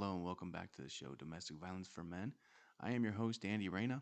[0.00, 2.32] Hello and welcome back to the show Domestic Violence for Men.
[2.80, 4.00] I am your host, Andy Reyna,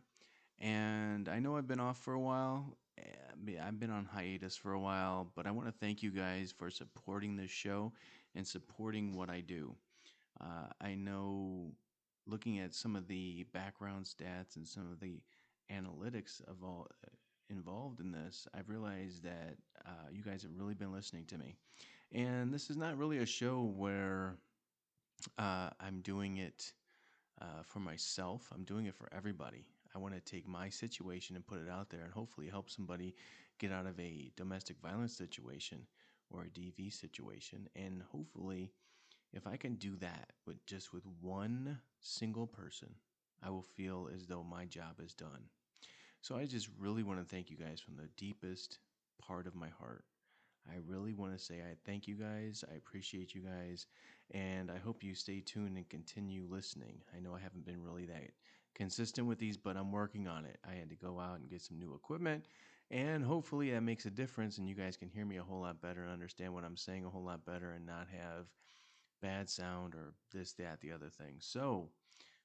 [0.58, 2.76] and I know I've been off for a while.
[2.98, 6.52] eh, I've been on hiatus for a while, but I want to thank you guys
[6.52, 7.94] for supporting this show
[8.34, 9.74] and supporting what I do.
[10.38, 11.72] Uh, I know
[12.26, 15.22] looking at some of the background stats and some of the
[15.72, 17.08] analytics of all uh,
[17.48, 19.56] involved in this, I've realized that
[19.86, 21.56] uh, you guys have really been listening to me.
[22.12, 24.36] And this is not really a show where
[25.38, 26.72] uh, I'm doing it
[27.40, 28.50] uh, for myself.
[28.54, 29.66] I'm doing it for everybody.
[29.94, 33.14] I want to take my situation and put it out there and hopefully help somebody
[33.58, 35.86] get out of a domestic violence situation
[36.30, 37.68] or a DV situation.
[37.76, 38.72] And hopefully,
[39.32, 42.94] if I can do that with just with one single person,
[43.42, 45.48] I will feel as though my job is done.
[46.22, 48.78] So I just really want to thank you guys from the deepest
[49.20, 50.04] part of my heart.
[50.68, 52.64] I really want to say I thank you guys.
[52.70, 53.86] I appreciate you guys.
[54.32, 57.00] And I hope you stay tuned and continue listening.
[57.14, 58.30] I know I haven't been really that
[58.74, 60.58] consistent with these, but I'm working on it.
[60.68, 62.44] I had to go out and get some new equipment.
[62.90, 65.80] And hopefully that makes a difference and you guys can hear me a whole lot
[65.80, 68.46] better and understand what I'm saying a whole lot better and not have
[69.22, 71.36] bad sound or this, that, the other thing.
[71.40, 71.88] So,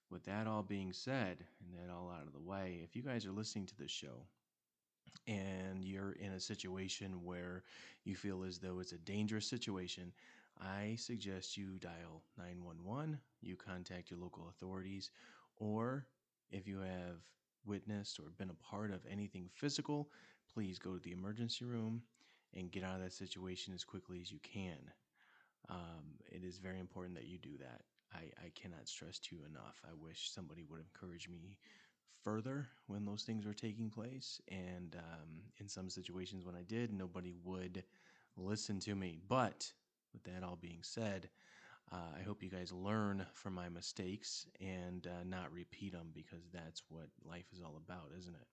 [0.09, 3.25] with that all being said and that all out of the way, if you guys
[3.25, 4.25] are listening to this show
[5.27, 7.63] and you're in a situation where
[8.03, 10.11] you feel as though it's a dangerous situation,
[10.59, 15.11] I suggest you dial 911, you contact your local authorities,
[15.57, 16.05] or
[16.51, 17.21] if you have
[17.65, 20.09] witnessed or been a part of anything physical,
[20.53, 22.01] please go to the emergency room
[22.55, 24.91] and get out of that situation as quickly as you can.
[25.69, 27.81] Um, it is very important that you do that.
[28.13, 29.81] I, I cannot stress to you enough.
[29.85, 31.57] I wish somebody would encourage me
[32.23, 34.41] further when those things were taking place.
[34.49, 37.83] And um, in some situations, when I did, nobody would
[38.37, 39.19] listen to me.
[39.27, 39.71] But
[40.13, 41.29] with that all being said,
[41.91, 46.47] uh, I hope you guys learn from my mistakes and uh, not repeat them because
[46.53, 48.47] that's what life is all about, isn't it?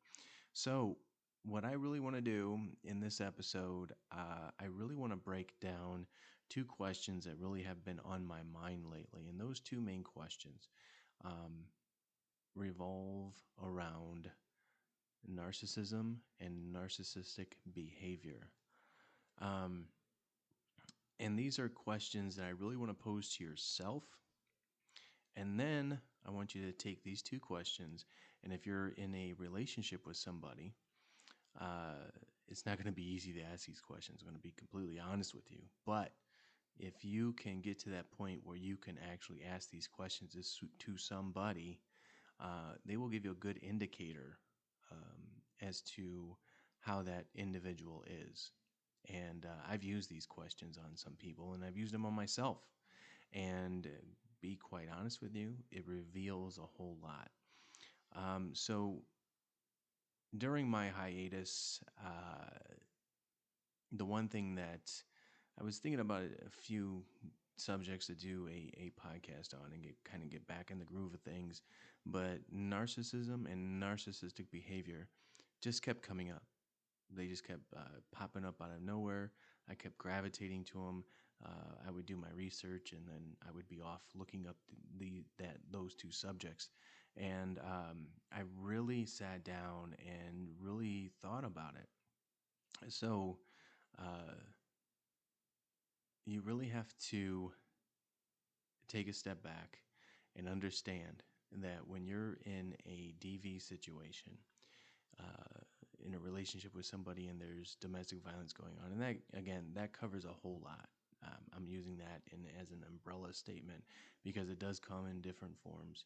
[0.53, 0.97] So,
[1.44, 5.59] what I really want to do in this episode, uh, I really want to break
[5.61, 6.06] down
[6.49, 9.28] two questions that really have been on my mind lately.
[9.28, 10.69] And those two main questions
[11.25, 11.65] um,
[12.54, 14.31] revolve around
[15.31, 18.48] narcissism and narcissistic behavior.
[19.41, 19.84] Um,
[21.20, 24.04] and these are questions that I really want to pose to yourself.
[25.37, 28.04] And then I want you to take these two questions.
[28.44, 30.75] And if you're in a relationship with somebody,
[31.60, 32.10] uh,
[32.48, 34.20] it's not going to be easy to ask these questions.
[34.22, 35.58] I'm going to be completely honest with you.
[35.84, 36.12] But
[36.78, 40.37] if you can get to that point where you can actually ask these questions
[40.78, 41.81] to somebody,
[42.41, 44.38] uh, they will give you a good indicator
[44.93, 46.37] um, as to
[46.81, 48.50] how that individual is.
[49.09, 52.59] And uh, I've used these questions on some people and I've used them on myself.
[53.32, 53.91] And uh,
[54.41, 57.31] be quite honest with you, it reveals a whole lot.
[58.15, 59.03] Um, so
[60.37, 62.59] during my hiatus, uh,
[63.93, 64.93] the one thing that
[65.60, 67.03] I was thinking about a few
[67.56, 70.84] subjects to do a, a podcast on and get kind of get back in the
[70.84, 71.62] groove of things,
[72.10, 75.08] but narcissism and narcissistic behavior
[75.60, 76.42] just kept coming up.
[77.14, 79.32] They just kept uh, popping up out of nowhere.
[79.70, 81.04] I kept gravitating to them.
[81.44, 84.56] Uh, I would do my research and then I would be off looking up
[84.98, 86.70] the, the that those two subjects,
[87.16, 91.88] and um, I really sat down and really thought about it.
[92.92, 93.38] So.
[93.98, 94.34] Uh,
[96.28, 97.50] you really have to
[98.86, 99.78] take a step back
[100.36, 101.22] and understand
[101.56, 104.32] that when you're in a DV situation,
[105.20, 105.60] uh,
[106.06, 109.92] in a relationship with somebody and there's domestic violence going on, and that again that
[109.92, 110.88] covers a whole lot.
[111.25, 113.82] Um, I'm using that in as an umbrella statement
[114.23, 116.05] because it does come in different forms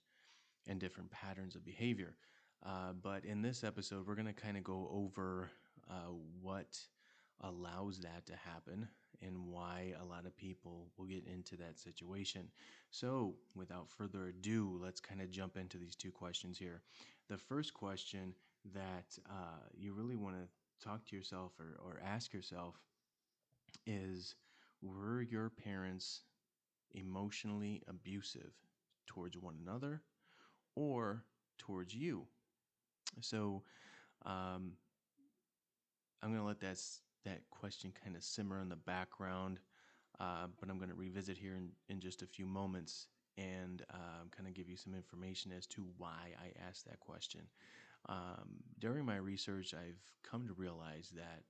[0.66, 2.14] and different patterns of behavior.
[2.64, 5.50] Uh, but in this episode, we're going to kind of go over
[5.90, 6.78] uh, what
[7.42, 8.88] allows that to happen
[9.22, 12.48] and why a lot of people will get into that situation.
[12.90, 16.82] So, without further ado, let's kind of jump into these two questions here.
[17.28, 18.34] The first question
[18.74, 22.76] that uh, you really want to talk to yourself or, or ask yourself
[23.86, 24.34] is
[24.82, 26.22] Were your parents
[26.92, 28.52] emotionally abusive
[29.06, 30.02] towards one another
[30.74, 31.24] or
[31.58, 32.26] towards you?
[33.20, 33.62] So,
[34.24, 34.72] um,
[36.22, 36.78] I'm going to let that
[37.24, 39.60] that question kind of simmer in the background,
[40.20, 43.06] uh, but I'm going to revisit here in, in just a few moments
[43.38, 47.42] and um, kind of give you some information as to why I asked that question.
[48.08, 51.42] Um, during my research, I've come to realize that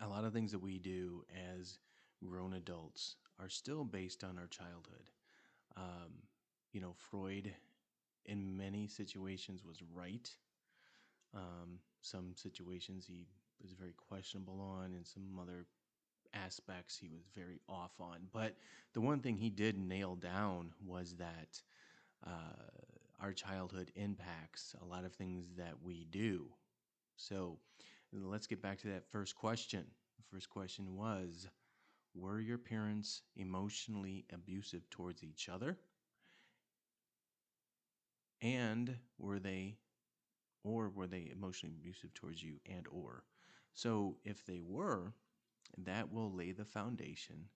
[0.00, 1.24] a lot of things that we do
[1.58, 1.78] as
[2.24, 5.10] grown adults are still based on our childhood.
[5.76, 6.12] Um,
[6.72, 7.52] you know, Freud
[8.26, 10.30] in many situations was right.
[11.34, 13.26] Um, some situations he
[13.62, 15.66] was very questionable on, and some other
[16.34, 18.18] aspects he was very off on.
[18.32, 18.56] But
[18.94, 21.62] the one thing he did nail down was that
[22.26, 26.46] uh, our childhood impacts a lot of things that we do.
[27.16, 27.58] So
[28.12, 29.84] let's get back to that first question.
[30.16, 31.48] The first question was
[32.14, 35.78] Were your parents emotionally abusive towards each other?
[38.42, 39.76] And were they
[40.64, 43.24] or were they emotionally abusive towards you and or
[43.74, 45.12] so if they were
[45.78, 47.46] that will lay the foundation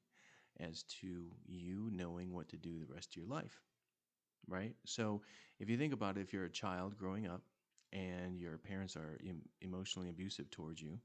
[0.61, 3.61] as to you knowing what to do the rest of your life
[4.49, 4.75] right?
[4.85, 5.23] So
[5.59, 7.43] if you think about it if you're a child growing up
[7.93, 10.99] and your parents are em- emotionally abusive towards you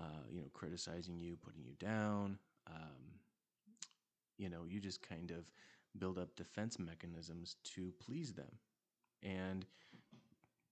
[0.00, 3.20] uh, you know criticizing you putting you down um,
[4.36, 5.50] you know you just kind of
[5.98, 8.58] build up defense mechanisms to please them.
[9.22, 9.66] And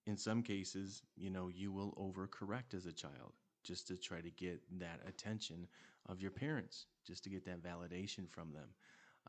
[0.05, 3.33] in some cases, you know, you will overcorrect as a child
[3.63, 5.67] just to try to get that attention
[6.07, 8.69] of your parents, just to get that validation from them.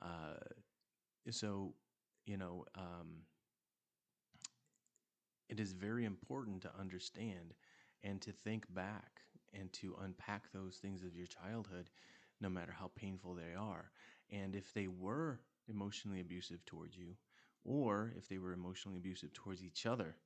[0.03, 0.39] Uh,
[1.31, 1.73] so,
[2.27, 3.23] you know, um,
[5.49, 7.55] it is very important to understand
[8.03, 9.21] and to think back
[9.59, 11.91] and to unpack those things of your childhood,
[12.41, 13.91] no matter how painful they are.
[14.31, 17.17] And if they were emotionally abusive towards you,
[17.65, 20.17] or if they were emotionally abusive towards each other,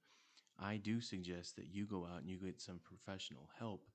[0.59, 3.87] I do suggest that you go out and you get some professional help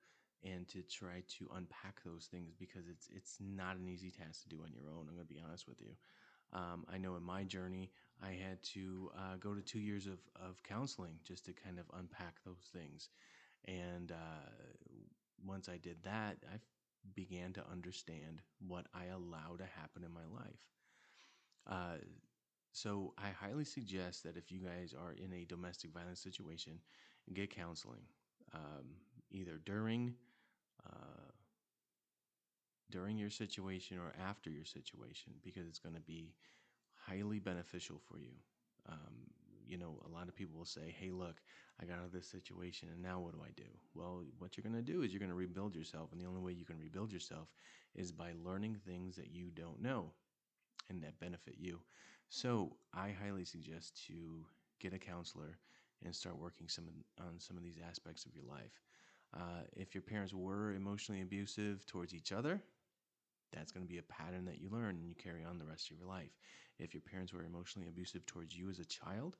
[0.43, 4.49] and to try to unpack those things because it's it's not an easy task to
[4.49, 5.07] do on your own.
[5.07, 5.93] I'm going to be honest with you.
[6.53, 7.91] Um, I know in my journey,
[8.21, 11.85] I had to uh, go to two years of, of counseling just to kind of
[11.97, 13.09] unpack those things.
[13.65, 14.51] And uh,
[15.45, 16.57] once I did that, I
[17.15, 20.59] began to understand what I allow to happen in my life.
[21.69, 21.97] Uh,
[22.71, 26.79] so I highly suggest that if you guys are in a domestic violence situation,
[27.33, 28.01] get counseling,
[28.53, 28.95] um,
[29.31, 30.15] either during
[32.89, 36.35] during your situation or after your situation, because it's going to be
[36.95, 38.33] highly beneficial for you.
[38.89, 39.31] Um,
[39.65, 41.41] you know, a lot of people will say, "Hey, look,
[41.81, 44.63] I got out of this situation, and now what do I do?" Well, what you're
[44.69, 46.79] going to do is you're going to rebuild yourself, and the only way you can
[46.79, 47.49] rebuild yourself
[47.95, 50.11] is by learning things that you don't know
[50.89, 51.79] and that benefit you.
[52.29, 54.45] So I highly suggest to
[54.79, 55.57] get a counselor
[56.03, 56.85] and start working some
[57.19, 58.81] on some of these aspects of your life.
[59.35, 62.61] Uh, if your parents were emotionally abusive towards each other,
[63.51, 65.91] that's going to be a pattern that you learn and you carry on the rest
[65.91, 66.31] of your life.
[66.79, 69.37] If your parents were emotionally abusive towards you as a child,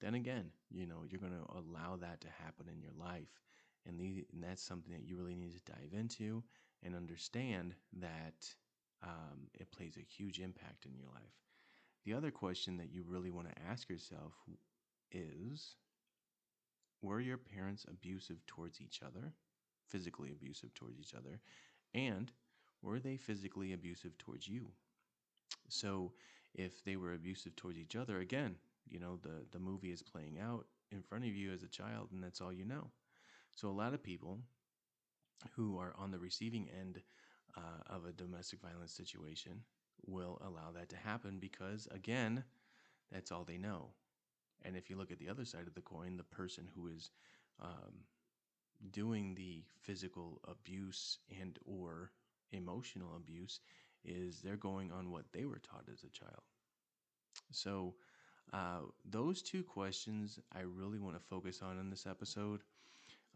[0.00, 3.40] then again, you know, you're going to allow that to happen in your life.
[3.86, 6.42] And, the, and that's something that you really need to dive into
[6.82, 8.46] and understand that
[9.02, 11.34] um, it plays a huge impact in your life.
[12.04, 14.32] The other question that you really want to ask yourself
[15.12, 15.76] is
[17.04, 19.34] Were your parents abusive towards each other,
[19.86, 21.40] physically abusive towards each other,
[21.94, 22.32] and
[22.82, 24.72] were they physically abusive towards you?
[25.68, 26.14] So,
[26.54, 28.56] if they were abusive towards each other, again,
[28.88, 32.08] you know, the, the movie is playing out in front of you as a child,
[32.12, 32.90] and that's all you know.
[33.52, 34.40] So, a lot of people
[35.56, 37.02] who are on the receiving end
[37.56, 39.62] uh, of a domestic violence situation
[40.06, 42.44] will allow that to happen because, again,
[43.12, 43.90] that's all they know.
[44.64, 47.10] And if you look at the other side of the coin, the person who is
[47.62, 48.04] um,
[48.90, 52.10] doing the physical abuse and or
[52.52, 53.60] emotional abuse
[54.04, 56.42] is they're going on what they were taught as a child.
[57.50, 57.94] So
[58.52, 62.60] uh, those two questions I really want to focus on in this episode.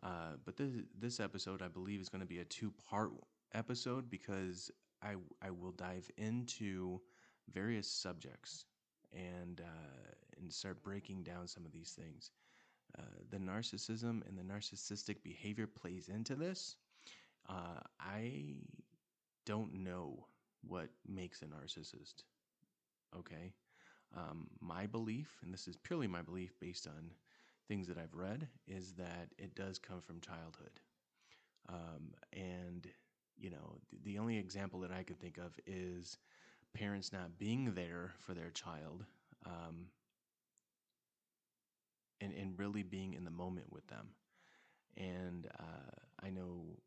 [0.02, 3.10] Uh, but this this episode I believe is going to be a two part
[3.52, 4.70] episode because
[5.02, 7.00] I, I will dive into
[7.52, 8.64] various subjects
[9.12, 12.30] and uh, and start breaking down some of these things.
[12.98, 16.76] Uh, the narcissism and the narcissistic behavior plays into this.
[17.48, 18.56] Uh, I
[19.46, 20.26] don't know
[20.66, 22.24] what makes a narcissist.
[23.16, 23.52] Okay,
[24.16, 27.10] um, my belief, and this is purely my belief based on
[27.68, 30.80] things that I've read, is that it does come from childhood,
[31.68, 32.86] um, and
[33.38, 36.18] you know, the only example that I could think of is
[36.74, 39.04] parents not being there for their child
[39.46, 39.86] um,
[42.20, 44.08] and, and really being in the moment with them.
[44.96, 46.78] And uh, I know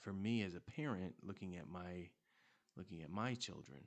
[0.00, 2.08] for me as a parent, looking at my
[2.76, 3.80] looking at my children,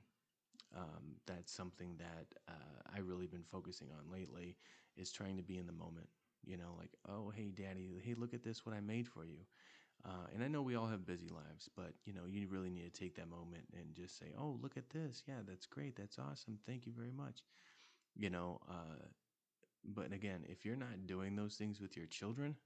[0.76, 4.56] um, that's something that uh, I really been focusing on lately
[4.96, 6.08] is trying to be in the moment.
[6.44, 9.38] You know, like, oh, hey, daddy, hey, look at this, what I made for you
[10.04, 12.92] Uh, and I know we all have busy lives, but you know, you really need
[12.92, 15.22] to take that moment and just say, "Oh, look at this!
[15.26, 15.96] Yeah, that's great.
[15.96, 16.58] That's awesome.
[16.66, 17.42] Thank you very much."
[18.16, 19.06] You know, uh,
[19.84, 22.56] but again, if you're not doing those things with your children,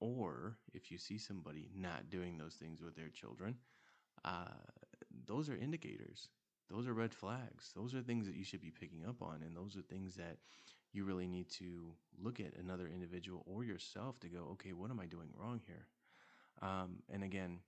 [0.00, 3.56] or if you see somebody not doing those things with their children,
[4.24, 4.54] uh,
[5.26, 6.28] those are indicators.
[6.70, 7.72] Those are red flags.
[7.74, 10.38] Those are things that you should be picking up on, and those are things that
[10.92, 15.00] you really need to look at another individual or yourself to go, okay, what am
[15.00, 15.86] I doing wrong here?
[16.62, 17.60] Um, and again,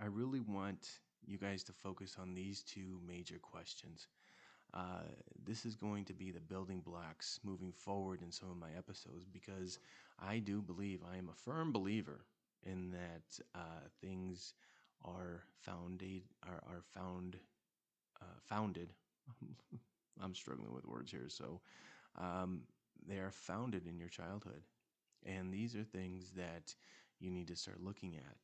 [0.00, 0.88] I really want
[1.26, 4.06] you guys to focus on these two major questions.
[4.74, 5.02] Uh,
[5.44, 9.26] this is going to be the building blocks moving forward in some of my episodes
[9.32, 9.78] because
[10.20, 12.24] I do believe, I am a firm believer
[12.64, 14.54] in that uh, things
[15.04, 17.36] are founded, are, are found,
[18.20, 18.92] uh, founded.
[20.22, 21.28] I'm struggling with words here.
[21.28, 21.60] So
[22.18, 22.62] um,
[23.06, 24.62] they are founded in your childhood.
[25.26, 26.74] And these are things that
[27.20, 28.36] you need to start looking at.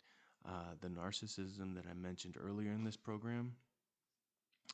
[0.46, 3.52] Uh, the narcissism that I mentioned earlier in this program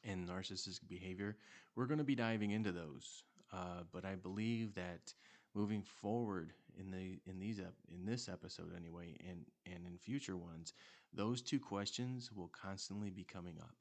[0.04, 1.37] and narcissistic behavior,
[1.76, 3.23] we're going to be diving into those.
[3.52, 5.14] Uh, but I believe that
[5.54, 10.73] moving forward in the in these in this episode anyway, and and in future ones,
[11.12, 13.75] those two questions will constantly be coming up,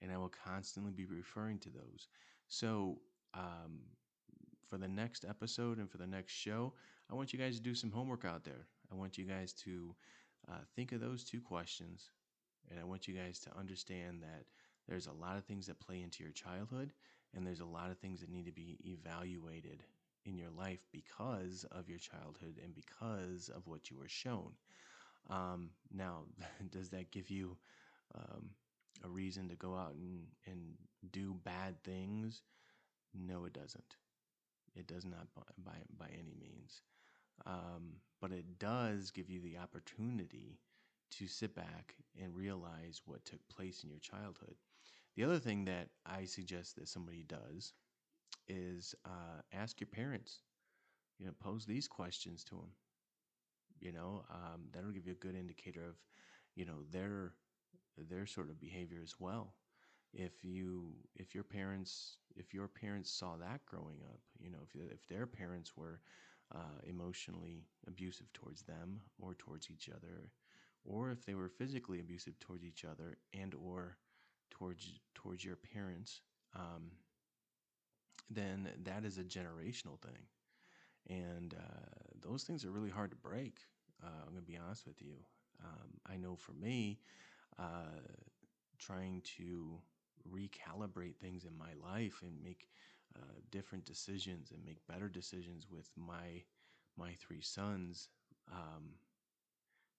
[0.00, 2.08] and I will constantly be referring to those.
[2.48, 2.98] So
[3.34, 3.80] um,
[4.68, 6.72] for the next episode and for the next show,
[7.10, 8.66] I want you guys to do some homework out there.
[8.92, 9.94] I want you guys to
[10.48, 12.10] uh, think of those two questions,
[12.70, 14.44] and I want you guys to understand that
[14.88, 16.92] there's a lot of things that play into your childhood,
[17.34, 19.82] and there's a lot of things that need to be evaluated
[20.26, 24.52] in your life because of your childhood and because of what you were shown.
[25.30, 26.24] Um, now,
[26.70, 27.56] does that give you
[28.14, 28.50] um,
[29.04, 30.74] a reason to go out and, and
[31.12, 32.42] do bad things?
[33.14, 33.96] No, it doesn't.
[34.76, 36.82] It does not by, by, by any means.
[37.46, 40.58] Um, but it does give you the opportunity
[41.12, 44.56] to sit back and realize what took place in your childhood.
[45.16, 47.72] The other thing that I suggest that somebody does
[48.48, 50.40] is uh, ask your parents.
[51.18, 52.72] You know, pose these questions to them.
[53.80, 55.96] You know, um, that'll give you a good indicator of,
[56.54, 57.32] you know, their
[58.08, 59.54] their sort of behavior as well.
[60.12, 64.92] If you if your parents if your parents saw that growing up, you know, if
[64.92, 66.00] if their parents were
[66.54, 70.30] uh, emotionally abusive towards them or towards each other,
[70.84, 73.96] or if they were physically abusive towards each other and or
[74.50, 76.20] towards towards your parents,
[76.56, 76.90] um,
[78.30, 80.26] then that is a generational thing,
[81.08, 81.86] and uh,
[82.20, 83.58] those things are really hard to break.
[84.02, 85.14] Uh, I'm gonna be honest with you.
[85.64, 87.00] Um, I know for me,
[87.58, 88.00] uh,
[88.78, 89.78] trying to
[90.30, 92.68] recalibrate things in my life and make
[93.18, 96.44] uh, different decisions and make better decisions with my
[96.96, 98.08] my three sons
[98.52, 98.94] um,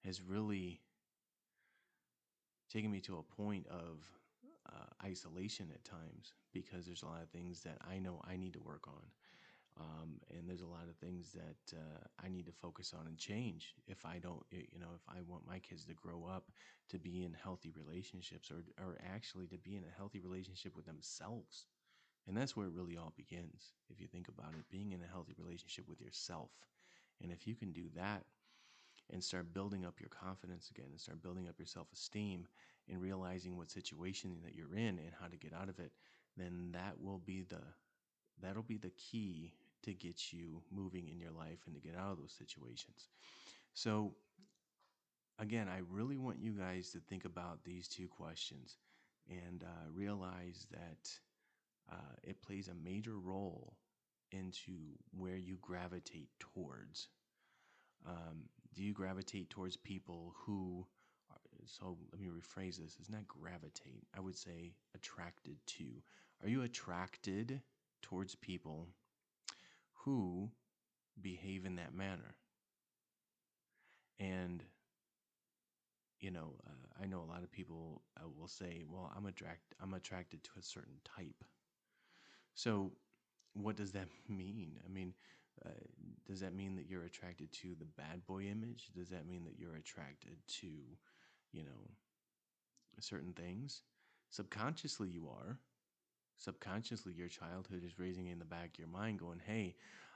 [0.03, 0.81] has really
[2.69, 4.09] taken me to a point of
[4.67, 8.53] uh, isolation at times because there's a lot of things that I know I need
[8.53, 9.03] to work on.
[9.79, 13.17] Um, and there's a lot of things that uh, I need to focus on and
[13.17, 16.51] change if I don't, you know, if I want my kids to grow up
[16.89, 20.85] to be in healthy relationships or, or actually to be in a healthy relationship with
[20.85, 21.65] themselves.
[22.27, 23.73] And that's where it really all begins.
[23.89, 26.51] If you think about it, being in a healthy relationship with yourself.
[27.21, 28.23] And if you can do that
[29.11, 32.47] and start building up your confidence again and start building up your self esteem
[32.87, 35.91] and realizing what situation that you're in and how to get out of it,
[36.37, 37.61] then that will be the
[38.41, 42.11] that'll be the key to get you moving in your life and to get out
[42.11, 43.09] of those situations.
[43.73, 44.13] So
[45.39, 48.77] again, I really want you guys to think about these two questions
[49.29, 51.09] and uh, realize that
[51.91, 53.75] uh, it plays a major role
[54.31, 54.73] into
[55.11, 57.07] where you gravitate towards.
[58.07, 58.43] Um,
[58.75, 60.85] do you gravitate towards people who
[61.31, 65.85] are, so let me rephrase this, it's not gravitate, I would say attracted to.
[66.43, 67.61] Are you attracted
[68.01, 68.87] towards people
[69.93, 70.51] who
[71.21, 72.35] behave in that manner?
[74.19, 74.63] And
[76.19, 79.73] you know, uh, I know a lot of people uh, will say, "Well, I'm attract
[79.81, 81.43] I'm attracted to a certain type."
[82.59, 82.91] So,
[83.53, 84.73] what does that mean?
[84.85, 85.13] I mean,
[85.65, 85.69] uh,
[86.27, 88.89] does that mean that you're attracted to the bad boy image?
[88.93, 90.67] Does that mean that you're attracted to,
[91.53, 91.91] you know,
[92.99, 93.83] certain things?
[94.29, 95.57] Subconsciously, you are.
[96.37, 99.75] Subconsciously, your childhood is raising in the back of your mind, going, "Hey,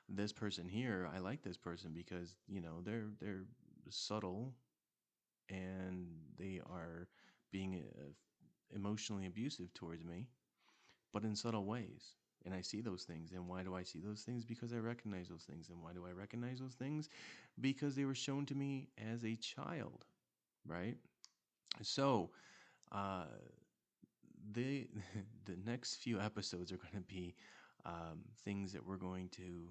[0.10, 3.46] this person here, I like this person because you know they're they're
[3.90, 4.54] subtle,
[5.50, 6.08] and
[6.38, 7.10] they are
[7.52, 8.12] being uh,
[8.76, 10.30] emotionally abusive towards me,
[11.14, 13.32] but in subtle ways." And I see those things.
[13.34, 14.46] And why do I see those things?
[14.46, 15.70] Because I recognize those things.
[15.70, 17.10] And why do I recognize those things?
[17.60, 20.06] Because they were shown to me as a child.
[20.68, 20.98] right?
[21.82, 22.32] So,
[22.92, 23.26] uh,
[24.52, 24.88] the
[25.46, 27.36] the next few episodes are going to be
[27.86, 29.70] um, things that we're going to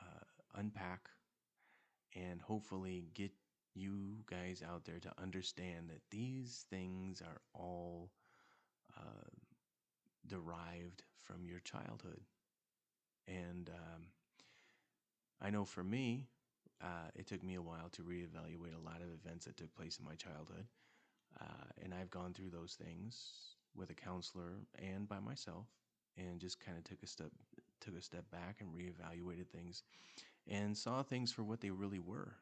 [0.00, 0.24] uh,
[0.60, 1.10] unpack
[2.14, 3.30] and hopefully get
[3.74, 8.10] you guys out there to understand that these things are all
[8.96, 9.28] uh,
[10.26, 12.20] derived from your childhood.
[13.28, 14.06] And um,
[15.40, 16.26] I know for me,
[16.82, 19.98] uh, it took me a while to reevaluate a lot of events that took place
[19.98, 20.66] in my childhood.
[21.40, 25.66] Uh, and I've gone through those things with a counselor and by myself
[26.16, 27.30] and just kind of took a step
[27.80, 29.84] took a step back and reevaluated things
[30.48, 32.34] and saw things for what they really were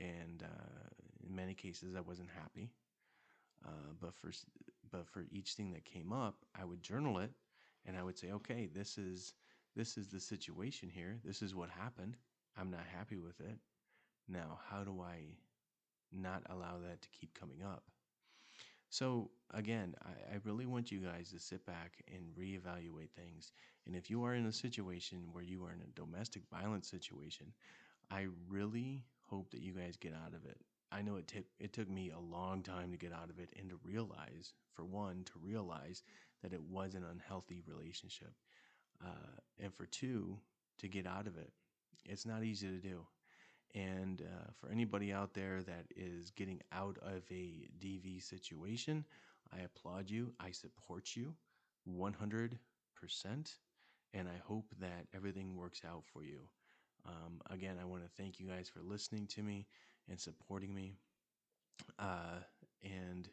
[0.00, 0.88] and uh,
[1.26, 2.70] in many cases I wasn't happy.
[3.64, 4.30] Uh, but for
[4.94, 7.32] but for each thing that came up, I would journal it,
[7.84, 9.34] and I would say, okay, this is
[9.74, 11.18] this is the situation here.
[11.24, 12.16] This is what happened.
[12.56, 13.58] I'm not happy with it.
[14.28, 15.34] Now, how do I
[16.12, 17.82] not allow that to keep coming up?
[18.88, 23.50] So again, I, I really want you guys to sit back and reevaluate things.
[23.86, 27.52] And if you are in a situation where you are in a domestic violence situation,
[28.12, 30.58] I really hope that you guys get out of it.
[30.94, 33.50] I know it took it took me a long time to get out of it
[33.58, 36.02] and to realize, for one, to realize
[36.42, 38.32] that it was an unhealthy relationship,
[39.04, 40.38] uh, and for two,
[40.78, 41.50] to get out of it.
[42.04, 43.06] It's not easy to do.
[43.74, 49.04] And uh, for anybody out there that is getting out of a DV situation,
[49.52, 50.32] I applaud you.
[50.38, 51.34] I support you
[51.90, 52.50] 100%.
[54.12, 56.38] And I hope that everything works out for you.
[57.04, 59.66] Um, again, I want to thank you guys for listening to me
[60.08, 60.96] and supporting me.
[61.98, 62.40] Uh,
[62.82, 63.28] and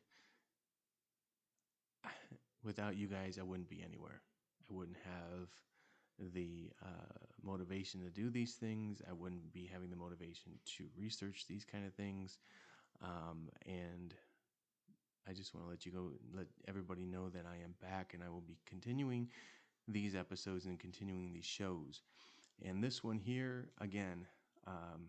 [2.64, 4.22] without you guys, I wouldn't be anywhere.
[4.70, 5.50] I wouldn't have
[6.34, 9.02] the uh, motivation to do these things.
[9.10, 12.38] I wouldn't be having the motivation to research these kind of things.
[13.04, 14.14] Um, and
[15.28, 18.24] I just want to let you go, let everybody know that I am back and
[18.24, 19.30] I will be continuing
[19.88, 22.02] these episodes and continuing these shows.
[22.64, 24.28] And this one here, again,
[24.68, 25.08] um,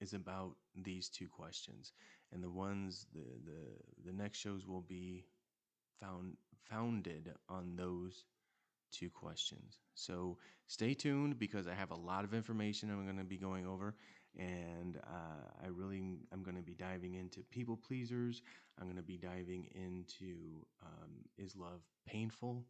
[0.00, 1.92] is about these two questions.
[2.32, 5.24] And the ones, the, the, the next shows will be
[6.00, 6.36] found
[6.68, 8.24] founded on those
[8.92, 9.78] two questions.
[9.94, 13.66] So stay tuned because I have a lot of information I'm going to be going
[13.66, 13.94] over.
[14.38, 18.42] And uh, I really, I'm going to be diving into people pleasers.
[18.78, 22.64] I'm going to be diving into um, is love painful?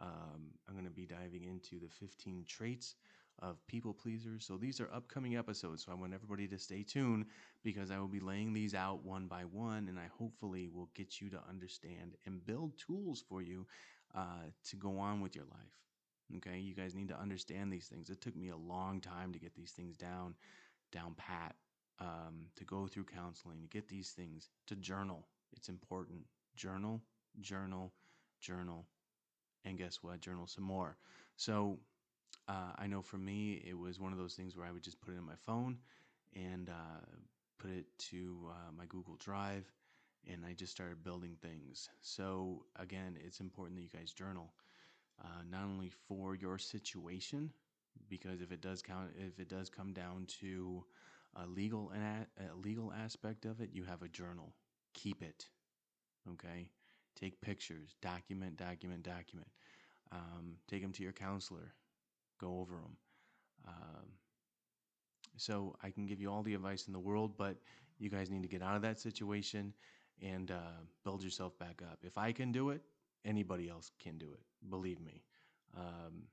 [0.00, 2.94] Um, I'm going to be diving into the 15 traits
[3.42, 4.44] of people pleasers.
[4.46, 5.84] So these are upcoming episodes.
[5.84, 7.26] So I want everybody to stay tuned
[7.62, 11.20] because I will be laying these out one by one, and I hopefully will get
[11.20, 13.66] you to understand and build tools for you
[14.14, 16.36] uh, to go on with your life.
[16.36, 18.10] Okay, you guys need to understand these things.
[18.10, 20.34] It took me a long time to get these things down,
[20.92, 21.56] down pat,
[21.98, 25.26] um, to go through counseling, to get these things, to journal.
[25.56, 26.20] It's important.
[26.54, 27.00] Journal,
[27.40, 27.92] journal,
[28.40, 28.86] journal
[29.64, 30.20] and guess what?
[30.20, 30.96] Journal some more.
[31.36, 31.78] So
[32.50, 35.00] uh, I know for me, it was one of those things where I would just
[35.00, 35.78] put it in my phone
[36.34, 37.06] and uh,
[37.58, 39.66] put it to uh, my Google Drive,
[40.30, 41.90] and I just started building things.
[42.02, 44.52] So again, it's important that you guys journal,
[45.22, 47.52] uh, not only for your situation,
[48.08, 50.84] because if it does count, if it does come down to
[51.36, 54.54] a legal and a legal aspect of it, you have a journal.
[54.94, 55.48] Keep it.
[56.32, 56.68] Okay.
[57.16, 59.48] Take pictures, document, document, document.
[60.12, 61.74] Um, take them to your counselor,
[62.40, 62.96] go over them.
[63.68, 64.06] Um,
[65.36, 67.56] so I can give you all the advice in the world, but
[67.98, 69.72] you guys need to get out of that situation
[70.22, 71.98] and uh, build yourself back up.
[72.02, 72.82] If I can do it,
[73.24, 74.40] anybody else can do it.
[74.68, 75.22] Believe me.
[75.76, 76.24] Um,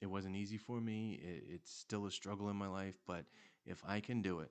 [0.00, 1.20] it wasn't easy for me.
[1.22, 3.24] It, it's still a struggle in my life, but
[3.66, 4.50] if I can do it,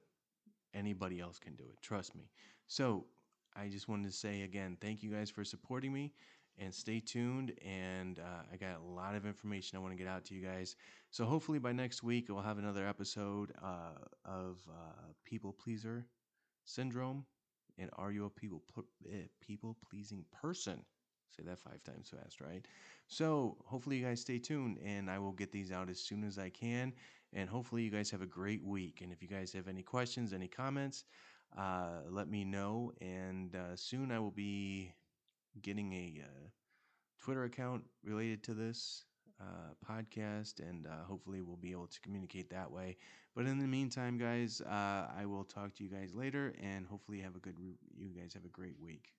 [0.73, 1.81] anybody else can do it.
[1.81, 2.29] Trust me.
[2.67, 3.05] So
[3.55, 6.13] I just wanted to say again, thank you guys for supporting me
[6.57, 7.53] and stay tuned.
[7.65, 10.41] And uh, I got a lot of information I want to get out to you
[10.41, 10.75] guys.
[11.09, 16.05] So hopefully by next week, we'll have another episode uh, of uh, People Pleaser
[16.65, 17.25] Syndrome.
[17.77, 18.61] And are you a people
[19.11, 20.83] eh, people pleasing person?
[21.35, 22.65] Say that five times fast, right?
[23.07, 26.37] So hopefully you guys stay tuned, and I will get these out as soon as
[26.37, 26.93] I can.
[27.33, 28.99] And hopefully you guys have a great week.
[29.01, 31.05] And if you guys have any questions, any comments,
[31.57, 32.91] uh, let me know.
[32.99, 34.93] And uh, soon I will be
[35.61, 36.47] getting a uh,
[37.19, 39.05] Twitter account related to this
[39.39, 42.97] uh, podcast, and uh, hopefully we'll be able to communicate that way.
[43.35, 47.19] But in the meantime, guys, uh, I will talk to you guys later, and hopefully
[47.21, 47.57] have a good.
[47.59, 49.13] You guys have a great week.